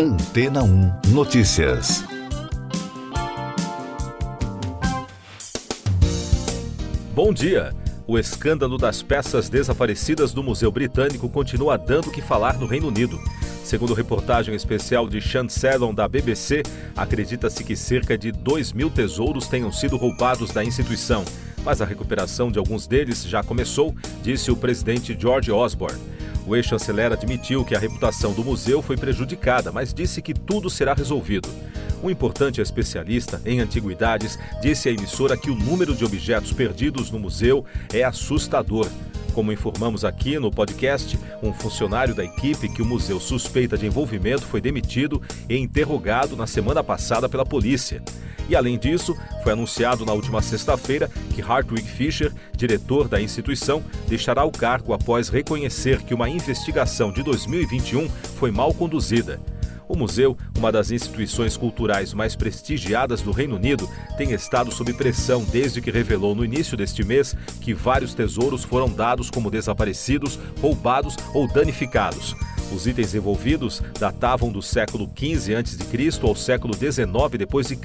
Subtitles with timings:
[0.00, 2.04] Antena 1 Notícias.
[7.12, 7.74] Bom dia.
[8.06, 12.86] O escândalo das peças desaparecidas do Museu Britânico continua dando o que falar no Reino
[12.86, 13.18] Unido.
[13.64, 16.62] Segundo reportagem especial de Sean Sellon da BBC,
[16.96, 21.24] acredita-se que cerca de 2 mil tesouros tenham sido roubados da instituição.
[21.64, 23.92] Mas a recuperação de alguns deles já começou,
[24.22, 26.17] disse o presidente George Osborne.
[26.48, 30.94] O ex-chanceler admitiu que a reputação do museu foi prejudicada, mas disse que tudo será
[30.94, 31.46] resolvido.
[32.02, 37.18] Um importante especialista em antiguidades disse à emissora que o número de objetos perdidos no
[37.18, 38.88] museu é assustador.
[39.34, 44.46] Como informamos aqui no podcast, um funcionário da equipe que o museu suspeita de envolvimento
[44.46, 45.20] foi demitido
[45.50, 48.02] e interrogado na semana passada pela polícia.
[48.48, 54.44] E além disso, foi anunciado na última sexta-feira que Hartwig Fischer, diretor da instituição, deixará
[54.44, 59.38] o cargo após reconhecer que uma investigação de 2021 foi mal conduzida.
[59.88, 65.42] O museu, uma das instituições culturais mais prestigiadas do Reino Unido, tem estado sob pressão
[65.44, 71.16] desde que revelou no início deste mês que vários tesouros foram dados como desaparecidos, roubados
[71.32, 72.36] ou danificados.
[72.72, 76.20] Os itens envolvidos datavam do século XV a.C.
[76.22, 77.02] ao século XIX
[77.38, 77.78] d.C.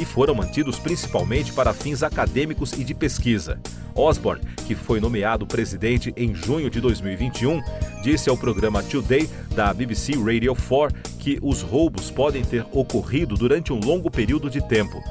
[0.00, 3.58] e foram mantidos principalmente para fins acadêmicos e de pesquisa.
[3.94, 7.60] Osborne, que foi nomeado presidente em junho de 2021,
[8.02, 13.72] disse ao programa Today da BBC Radio 4 que os roubos podem ter ocorrido durante
[13.72, 15.02] um longo período de tempo.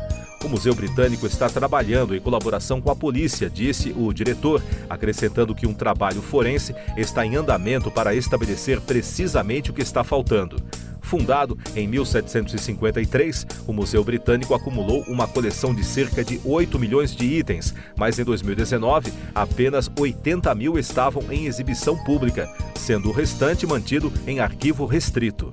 [0.46, 5.66] O Museu Britânico está trabalhando em colaboração com a polícia, disse o diretor, acrescentando que
[5.66, 10.58] um trabalho forense está em andamento para estabelecer precisamente o que está faltando.
[11.02, 17.26] Fundado em 1753, o Museu Britânico acumulou uma coleção de cerca de 8 milhões de
[17.26, 24.14] itens, mas em 2019 apenas 80 mil estavam em exibição pública, sendo o restante mantido
[24.28, 25.52] em arquivo restrito.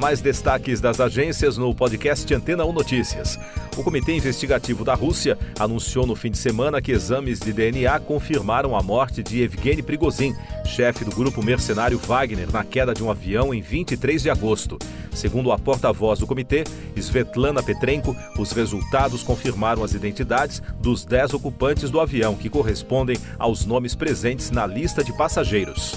[0.00, 3.38] Mais destaques das agências no podcast Antena 1 Notícias.
[3.76, 8.74] O Comitê Investigativo da Rússia anunciou no fim de semana que exames de DNA confirmaram
[8.74, 10.34] a morte de Evgeny Prigozhin,
[10.64, 14.78] chefe do grupo mercenário Wagner, na queda de um avião em 23 de agosto.
[15.12, 16.64] Segundo a porta-voz do comitê,
[16.96, 23.66] Svetlana Petrenko, os resultados confirmaram as identidades dos 10 ocupantes do avião, que correspondem aos
[23.66, 25.94] nomes presentes na lista de passageiros.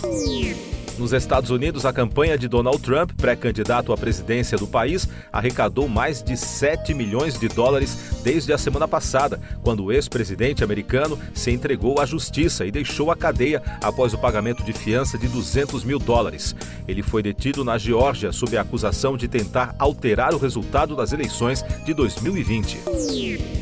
[0.98, 6.22] Nos Estados Unidos, a campanha de Donald Trump, pré-candidato à presidência do país, arrecadou mais
[6.22, 12.00] de 7 milhões de dólares desde a semana passada, quando o ex-presidente americano se entregou
[12.00, 16.56] à justiça e deixou a cadeia após o pagamento de fiança de 200 mil dólares.
[16.88, 21.66] Ele foi detido na Geórgia sob a acusação de tentar alterar o resultado das eleições
[21.84, 22.80] de 2020.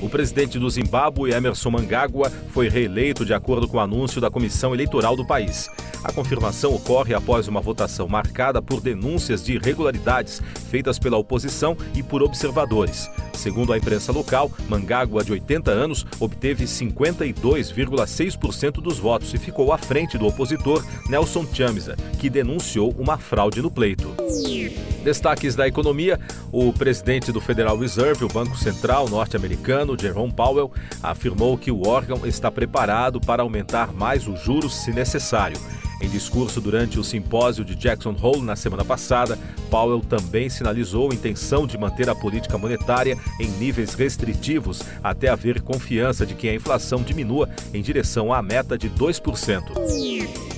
[0.01, 4.73] O presidente do Zimbábue, Emerson Mangagua, foi reeleito de acordo com o anúncio da Comissão
[4.73, 5.69] Eleitoral do país.
[6.03, 12.01] A confirmação ocorre após uma votação marcada por denúncias de irregularidades feitas pela oposição e
[12.01, 13.07] por observadores.
[13.33, 19.77] Segundo a imprensa local, Mangágua, de 80 anos, obteve 52,6% dos votos e ficou à
[19.77, 24.13] frente do opositor Nelson Chamisa, que denunciou uma fraude no pleito.
[25.03, 26.19] Destaques da economia:
[26.51, 30.71] o presidente do Federal Reserve, o Banco Central norte-americano, Jerome Powell,
[31.01, 35.59] afirmou que o órgão está preparado para aumentar mais os juros se necessário.
[36.01, 39.37] Em discurso durante o simpósio de Jackson Hole na semana passada,
[39.69, 46.25] Powell também sinalizou intenção de manter a política monetária em níveis restritivos até haver confiança
[46.25, 49.61] de que a inflação diminua em direção à meta de 2%.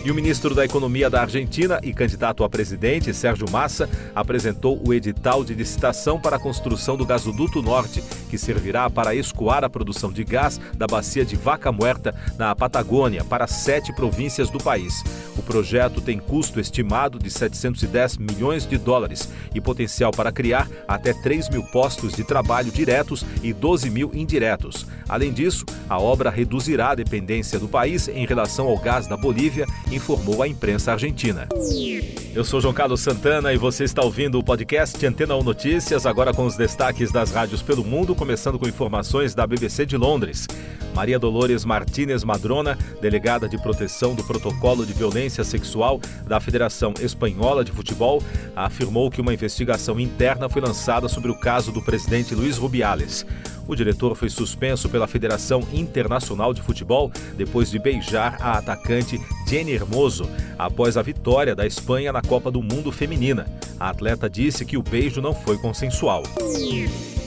[0.05, 4.93] E o ministro da Economia da Argentina e candidato a presidente, Sérgio Massa, apresentou o
[4.93, 10.11] edital de licitação para a construção do gasoduto norte, que servirá para escoar a produção
[10.11, 15.03] de gás da bacia de Vaca Muerta, na Patagônia, para sete províncias do país.
[15.37, 21.13] O projeto tem custo estimado de 710 milhões de dólares e potencial para criar até
[21.13, 24.87] 3 mil postos de trabalho diretos e 12 mil indiretos.
[25.07, 29.67] Além disso, a obra reduzirá a dependência do país em relação ao gás da Bolívia,
[29.91, 31.47] informou a imprensa argentina.
[32.33, 36.33] Eu sou João Carlos Santana e você está ouvindo o podcast Antena 1 Notícias, agora
[36.33, 40.47] com os destaques das rádios pelo mundo, começando com informações da BBC de Londres.
[40.95, 47.65] Maria Dolores Martínez Madrona, delegada de proteção do protocolo de violência sexual da Federação Espanhola
[47.65, 48.23] de Futebol,
[48.55, 53.25] afirmou que uma investigação interna foi lançada sobre o caso do presidente Luiz Rubiales.
[53.67, 59.73] O diretor foi suspenso pela Federação Internacional de Futebol depois de beijar a atacante Jenny
[59.73, 63.45] Hermoso após a vitória da Espanha na Copa do Mundo Feminina.
[63.77, 66.23] A atleta disse que o beijo não foi consensual.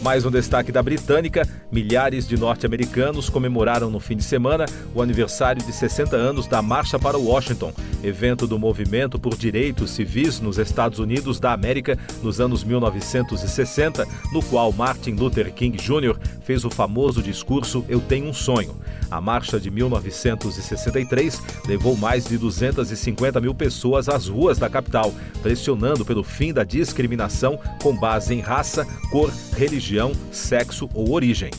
[0.02, 5.62] Mais um destaque da britânica: milhares de norte-americanos comemoraram no fim de semana o aniversário
[5.64, 7.72] de 60 anos da Marcha para Washington,
[8.02, 14.42] evento do movimento por direitos civis nos Estados Unidos da América nos anos 1960, no
[14.44, 16.16] qual Martin Luther King Jr.
[16.42, 18.76] fez o famoso discurso Eu Tenho um Sonho.
[19.10, 25.12] A marcha de 1963 levou mais de 250 mil pessoas às ruas da capital,
[25.42, 29.85] pressionando pelo fim da discriminação com base em raça, cor, religião,
[30.32, 31.50] sexo ou origem.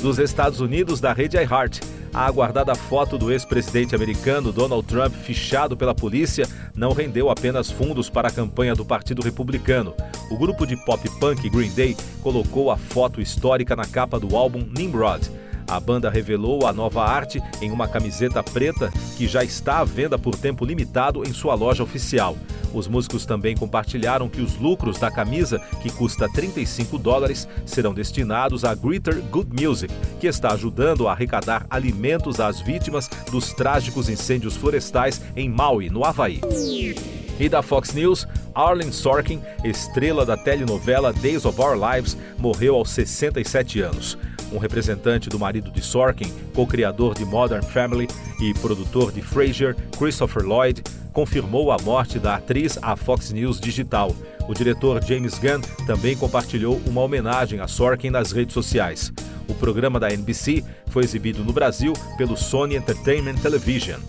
[0.00, 1.80] Dos Estados Unidos, da rede iHeart,
[2.12, 8.08] a aguardada foto do ex-presidente americano Donald Trump fichado pela polícia não rendeu apenas fundos
[8.08, 9.94] para a campanha do Partido Republicano.
[10.30, 14.66] O grupo de pop punk Green Day colocou a foto histórica na capa do álbum
[14.76, 15.30] Nimrod.
[15.68, 20.18] A banda revelou a nova arte em uma camiseta preta que já está à venda
[20.18, 22.36] por tempo limitado em sua loja oficial.
[22.72, 28.64] Os músicos também compartilharam que os lucros da camisa, que custa 35 dólares, serão destinados
[28.64, 34.56] à Greater Good Music, que está ajudando a arrecadar alimentos às vítimas dos trágicos incêndios
[34.56, 36.40] florestais em Maui, no Havaí.
[37.38, 42.90] E da Fox News, Arlen Sorkin, estrela da telenovela Days of Our Lives, morreu aos
[42.90, 44.18] 67 anos.
[44.52, 48.08] Um representante do marido de Sorkin, co-criador de Modern Family
[48.40, 54.14] e produtor de Frasier, Christopher Lloyd, confirmou a morte da atriz à Fox News Digital.
[54.48, 59.12] O diretor James Gunn também compartilhou uma homenagem a Sorkin nas redes sociais.
[59.48, 64.00] O programa da NBC foi exibido no Brasil pelo Sony Entertainment Television.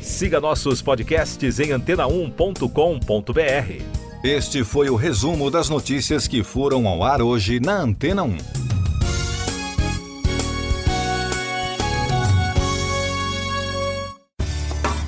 [0.00, 4.02] Siga nossos podcasts em antena1.com.br.
[4.24, 8.36] Este foi o resumo das notícias que foram ao ar hoje na Antena 1.